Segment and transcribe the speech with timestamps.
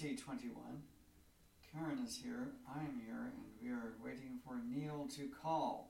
[0.00, 0.56] 2021.
[1.70, 5.89] Karen is here, I am here, and we are waiting for Neil to call.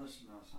[0.00, 0.58] 那是那啥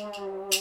[0.00, 0.57] Thank you.